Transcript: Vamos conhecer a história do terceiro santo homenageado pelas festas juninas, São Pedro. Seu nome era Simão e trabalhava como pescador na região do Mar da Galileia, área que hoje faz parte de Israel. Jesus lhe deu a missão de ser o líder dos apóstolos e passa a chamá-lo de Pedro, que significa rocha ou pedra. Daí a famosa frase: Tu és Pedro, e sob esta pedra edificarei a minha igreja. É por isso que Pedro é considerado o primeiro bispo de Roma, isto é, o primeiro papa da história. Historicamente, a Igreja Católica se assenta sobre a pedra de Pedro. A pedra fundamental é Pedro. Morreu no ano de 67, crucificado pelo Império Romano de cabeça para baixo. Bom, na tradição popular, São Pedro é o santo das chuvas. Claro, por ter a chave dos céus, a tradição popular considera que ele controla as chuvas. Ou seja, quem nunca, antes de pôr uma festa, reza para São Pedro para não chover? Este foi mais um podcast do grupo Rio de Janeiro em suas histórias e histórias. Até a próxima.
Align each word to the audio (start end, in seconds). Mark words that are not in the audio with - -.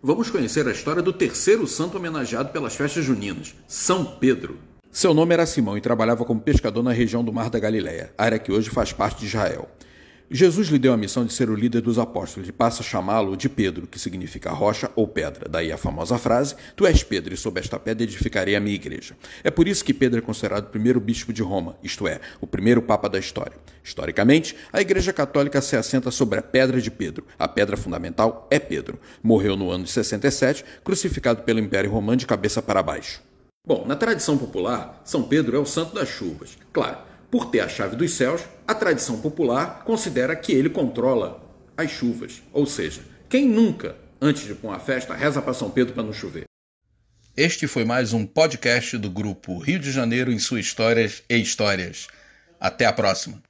Vamos 0.00 0.30
conhecer 0.30 0.64
a 0.68 0.70
história 0.70 1.02
do 1.02 1.12
terceiro 1.12 1.66
santo 1.66 1.96
homenageado 1.96 2.50
pelas 2.50 2.76
festas 2.76 3.04
juninas, 3.04 3.52
São 3.66 4.04
Pedro. 4.04 4.56
Seu 4.92 5.12
nome 5.12 5.34
era 5.34 5.44
Simão 5.44 5.76
e 5.76 5.80
trabalhava 5.80 6.24
como 6.24 6.40
pescador 6.40 6.84
na 6.84 6.92
região 6.92 7.24
do 7.24 7.32
Mar 7.32 7.50
da 7.50 7.58
Galileia, 7.58 8.12
área 8.16 8.38
que 8.38 8.52
hoje 8.52 8.70
faz 8.70 8.92
parte 8.92 9.18
de 9.18 9.26
Israel. 9.26 9.68
Jesus 10.30 10.68
lhe 10.68 10.78
deu 10.78 10.92
a 10.92 10.96
missão 10.96 11.24
de 11.24 11.32
ser 11.32 11.50
o 11.50 11.54
líder 11.54 11.80
dos 11.80 11.98
apóstolos 11.98 12.48
e 12.48 12.52
passa 12.52 12.80
a 12.82 12.84
chamá-lo 12.84 13.36
de 13.36 13.48
Pedro, 13.48 13.88
que 13.88 13.98
significa 13.98 14.52
rocha 14.52 14.88
ou 14.94 15.08
pedra. 15.08 15.48
Daí 15.48 15.72
a 15.72 15.76
famosa 15.76 16.16
frase: 16.16 16.54
Tu 16.76 16.86
és 16.86 17.02
Pedro, 17.02 17.34
e 17.34 17.36
sob 17.36 17.58
esta 17.58 17.76
pedra 17.76 18.04
edificarei 18.04 18.54
a 18.54 18.60
minha 18.60 18.76
igreja. 18.76 19.16
É 19.42 19.50
por 19.50 19.66
isso 19.66 19.84
que 19.84 19.92
Pedro 19.92 20.18
é 20.18 20.22
considerado 20.22 20.66
o 20.66 20.70
primeiro 20.70 21.00
bispo 21.00 21.32
de 21.32 21.42
Roma, 21.42 21.76
isto 21.82 22.06
é, 22.06 22.20
o 22.40 22.46
primeiro 22.46 22.80
papa 22.80 23.08
da 23.08 23.18
história. 23.18 23.56
Historicamente, 23.88 24.54
a 24.70 24.82
Igreja 24.82 25.14
Católica 25.14 25.62
se 25.62 25.74
assenta 25.74 26.10
sobre 26.10 26.38
a 26.38 26.42
pedra 26.42 26.78
de 26.80 26.90
Pedro. 26.90 27.26
A 27.38 27.48
pedra 27.48 27.74
fundamental 27.74 28.46
é 28.50 28.58
Pedro. 28.58 29.00
Morreu 29.22 29.56
no 29.56 29.70
ano 29.70 29.84
de 29.84 29.90
67, 29.90 30.62
crucificado 30.84 31.42
pelo 31.42 31.58
Império 31.58 31.90
Romano 31.90 32.18
de 32.18 32.26
cabeça 32.26 32.60
para 32.60 32.82
baixo. 32.82 33.22
Bom, 33.66 33.86
na 33.86 33.96
tradição 33.96 34.36
popular, 34.36 35.00
São 35.04 35.22
Pedro 35.22 35.56
é 35.56 35.58
o 35.58 35.64
santo 35.64 35.94
das 35.94 36.08
chuvas. 36.08 36.58
Claro, 36.70 36.98
por 37.30 37.46
ter 37.46 37.60
a 37.60 37.68
chave 37.68 37.96
dos 37.96 38.12
céus, 38.12 38.42
a 38.66 38.74
tradição 38.74 39.20
popular 39.20 39.84
considera 39.84 40.36
que 40.36 40.52
ele 40.52 40.68
controla 40.68 41.42
as 41.74 41.90
chuvas. 41.90 42.42
Ou 42.52 42.66
seja, 42.66 43.00
quem 43.28 43.48
nunca, 43.48 43.96
antes 44.20 44.44
de 44.44 44.54
pôr 44.54 44.68
uma 44.68 44.78
festa, 44.78 45.14
reza 45.14 45.40
para 45.40 45.54
São 45.54 45.70
Pedro 45.70 45.94
para 45.94 46.02
não 46.02 46.12
chover? 46.12 46.44
Este 47.34 47.66
foi 47.66 47.84
mais 47.84 48.12
um 48.12 48.26
podcast 48.26 48.98
do 48.98 49.08
grupo 49.08 49.58
Rio 49.58 49.78
de 49.78 49.90
Janeiro 49.92 50.30
em 50.30 50.38
suas 50.38 50.66
histórias 50.66 51.22
e 51.28 51.36
histórias. 51.36 52.08
Até 52.60 52.84
a 52.84 52.92
próxima. 52.92 53.40